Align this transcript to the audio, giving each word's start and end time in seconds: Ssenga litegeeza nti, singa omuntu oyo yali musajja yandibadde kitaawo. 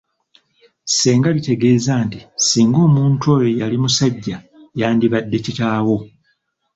Ssenga 0.89 1.29
litegeeza 1.35 1.93
nti, 2.05 2.19
singa 2.47 2.79
omuntu 2.87 3.23
oyo 3.35 3.49
yali 3.61 3.77
musajja 3.83 4.37
yandibadde 4.79 5.37
kitaawo. 5.45 5.97